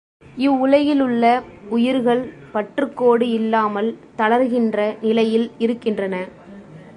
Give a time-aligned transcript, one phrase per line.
[0.37, 1.25] இவ்வுலகிலுள்ள
[1.69, 6.15] உயிர்கள் பற்றுக்கோடு இல்லாமல் தளர்கின்ற நிலையில் இருக்கின்றன.